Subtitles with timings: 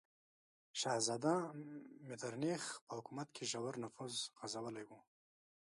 [0.79, 1.35] شهزاده
[2.07, 4.91] میترنیخ په حکومت کې ژور نفوذ غځولی و.